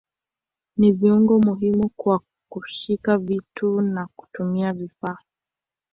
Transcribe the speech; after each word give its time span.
Ni 0.77 0.91
viungo 0.93 1.39
muhimu 1.39 1.89
kwa 1.95 2.21
kushika 2.49 3.17
vitu 3.17 3.81
na 3.81 4.07
kutumia 4.15 4.73
vifaa. 4.73 5.17